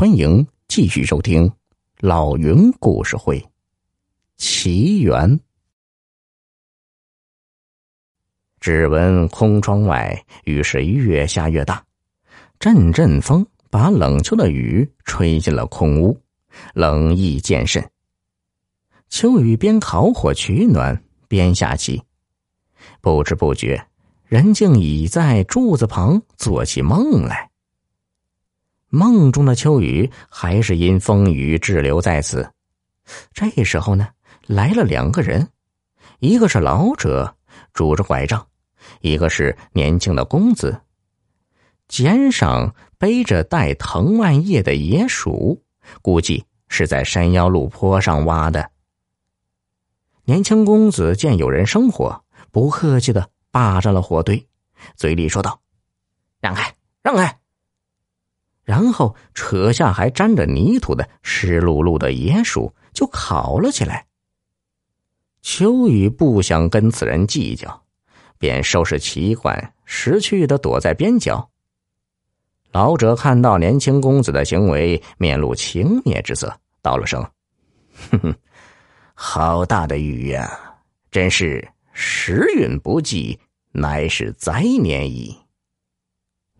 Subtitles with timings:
[0.00, 1.46] 欢迎继续收听
[1.98, 3.38] 《老云故事会·
[4.38, 5.38] 奇缘》。
[8.60, 11.84] 只闻空窗外雨是越下越大，
[12.58, 16.18] 阵阵风把冷秋的雨吹进了空屋，
[16.72, 17.86] 冷意渐甚。
[19.10, 22.02] 秋雨边烤火取暖边下棋，
[23.02, 23.86] 不知不觉，
[24.24, 27.49] 人竟已在柱子旁做起梦来。
[28.90, 32.52] 梦中的秋雨还是因风雨滞留在此。
[33.32, 34.08] 这时候呢，
[34.46, 35.48] 来了两个人，
[36.18, 37.36] 一个是老者，
[37.72, 38.40] 拄着拐杖；
[39.00, 40.80] 一个是年轻的公子，
[41.88, 45.62] 肩上背着带藤蔓叶的野鼠，
[46.02, 48.70] 估计是在山腰路坡上挖的。
[50.24, 54.48] 年轻公子见有人生火，不客气的霸占了火堆，
[54.96, 55.60] 嘴里说道
[56.40, 57.38] ：“让开，让开。”
[58.92, 64.06] 后扯下还沾着泥土的湿漉漉的野鼠，就烤了起来。
[65.42, 67.82] 秋雨不想跟此人计较，
[68.38, 71.50] 便收拾奇罐，识趣的躲在边角。
[72.72, 77.20] 老者看到年轻公子的行为，面露轻蔑之色，道了声
[78.12, 78.34] ：“哼哼，
[79.14, 80.76] 好大的雨呀！
[81.10, 83.40] 真是时运不济，
[83.72, 85.36] 乃是灾年矣。”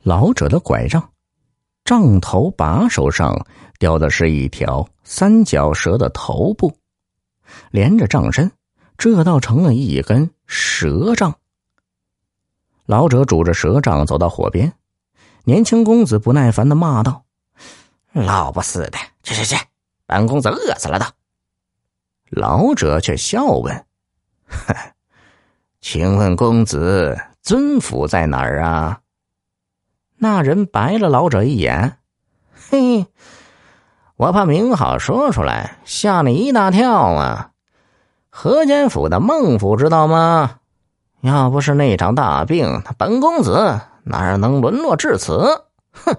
[0.02, 1.12] 老者的拐杖。
[1.90, 3.44] 杖头把手上
[3.80, 6.72] 雕的是一条三角蛇的头部，
[7.72, 8.48] 连着杖身，
[8.96, 11.34] 这倒成了一根蛇杖。
[12.86, 14.72] 老者拄着蛇杖走到火边，
[15.42, 17.24] 年轻公子不耐烦的骂道
[18.14, 19.56] ：“老不死的，去去去，
[20.06, 21.12] 本公子饿死了的。”
[22.30, 23.84] 老者却笑问
[25.82, 29.00] ：“请问公子尊府在哪儿啊？”
[30.22, 31.96] 那人白了老者一眼，
[32.68, 33.06] 嘿，
[34.16, 37.52] 我怕名号说出来吓你一大跳啊！
[38.28, 40.58] 河间府的孟府知道吗？
[41.22, 45.64] 要不是那场大病，他本公子哪能沦落至此？
[45.90, 46.14] 哼！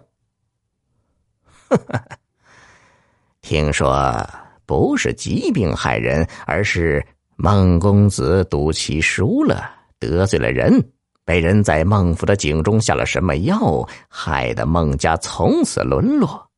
[3.42, 4.28] 听说
[4.66, 7.06] 不是疾病害人，而是
[7.36, 10.92] 孟公子赌气输了，得罪了人。
[11.24, 16.50] 被人在孟府的井中下了什么药，害得孟家从此沦落？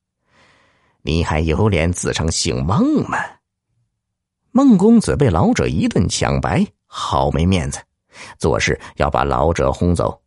[1.02, 3.18] 你还有脸自称姓孟吗？
[4.52, 7.80] 孟公子被老者一顿抢白，好没面子，
[8.40, 10.22] 做事要把老者轰走。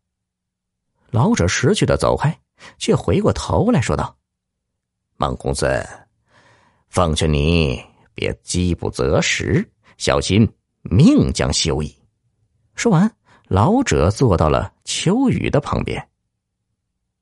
[1.11, 2.39] 老者识趣的走开，
[2.77, 4.15] 却回过头来说道
[5.17, 5.83] ：“孟公子，
[6.89, 7.83] 奉劝你
[8.15, 10.47] 别饥不择食，小心
[10.83, 11.97] 命将休矣。”
[12.77, 13.16] 说完。
[13.49, 16.09] 老者坐到了秋雨的旁边。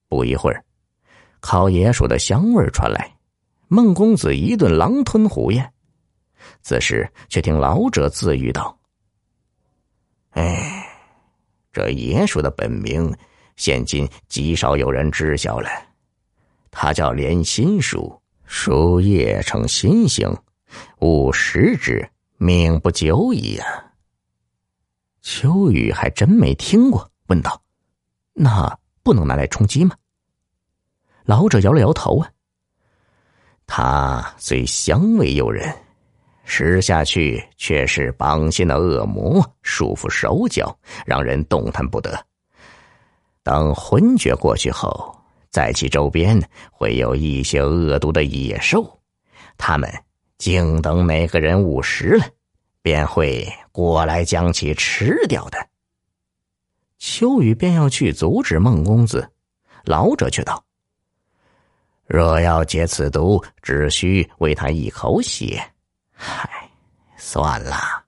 [0.09, 0.65] 不一会儿，
[1.41, 3.15] 烤野鼠的香味传来，
[3.69, 5.73] 孟公子一顿狼吞虎咽。
[6.63, 8.79] 此时，却听老者自语道
[10.33, 10.87] ：“哎，
[11.73, 13.15] 这野鼠的本名，
[13.57, 15.69] 现今极少有人知晓了。
[16.71, 20.35] 它叫连心鼠，树叶呈心形，
[21.01, 23.67] 勿食之，命不久矣啊。”
[25.25, 27.59] 秋雨还真没听过，问道
[28.35, 29.97] ：“那不能拿来充饥吗？”
[31.25, 32.31] 老者摇了摇头啊。
[33.67, 35.75] 它虽香味诱人，
[36.45, 42.23] 食下去却是绑心的恶魔，束缚手脚，让人动弹不得。
[43.43, 45.19] 等昏厥过去后，
[45.51, 46.39] 在其周边
[46.71, 49.01] 会有一些恶毒的野兽，
[49.57, 49.91] 他们
[50.37, 52.27] 静等哪个人误食了。
[52.85, 55.57] 便会过来将其吃掉的。
[56.99, 59.27] 秋雨便要去阻止孟公子，
[59.85, 60.63] 老者却道
[62.05, 65.59] ：“若要解此毒，只需喂他一口血。
[66.13, 66.69] 嗨，
[67.17, 68.05] 算了，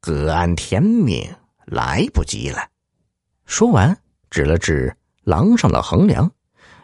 [0.00, 1.28] 各安天命，
[1.64, 2.68] 来不及了。”
[3.46, 6.30] 说完，指了指廊上的横梁，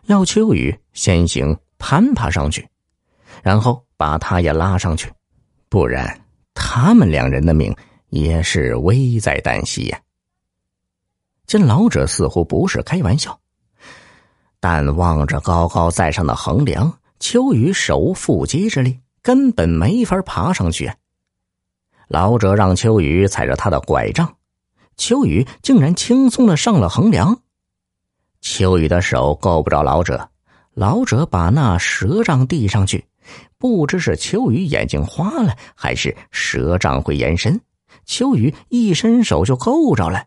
[0.06, 2.68] 要秋雨先行攀爬上去，
[3.40, 5.08] 然后把他也拉上去，
[5.68, 6.25] 不然。
[6.68, 7.72] 他们两人的命
[8.08, 10.00] 也是危在旦夕呀。
[11.46, 13.38] 见老者似乎不是开玩笑，
[14.58, 20.92] 但望着高高在上的横梁，秋雨手无缚鸡之力，根本没法爬上去。
[22.08, 24.34] 老者让秋雨踩着他的拐杖，
[24.96, 27.40] 秋雨竟然轻松的上了横梁。
[28.40, 30.28] 秋雨的手够不着老者，
[30.74, 33.06] 老者把那蛇杖递上去。
[33.58, 37.60] 不知是秋雨眼睛花了，还是蛇杖会延伸，
[38.04, 40.26] 秋雨一伸手就够着了，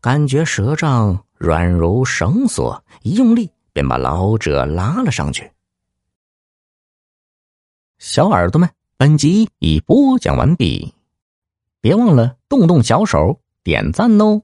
[0.00, 5.50] 感觉蛇杖软如绳索，一用力便把老者拉了上去。
[7.98, 10.92] 小耳朵们，本集已播讲完毕，
[11.80, 14.42] 别忘了动动小手点赞哦。